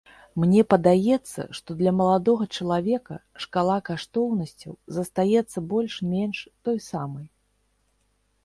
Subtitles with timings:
[0.43, 7.25] Мне падаецца, што для маладога чалавека шкала каштоўнасцяў застаецца больш-менш той самай.